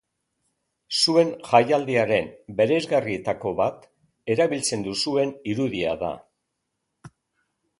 Zuen 1.01 1.33
jaialdiaren 1.49 2.31
bereizgarrietako 2.61 3.51
bat 3.61 3.85
erabiltzen 4.37 4.87
duzuen 4.89 5.35
irudia 5.55 5.93
da. 6.07 6.11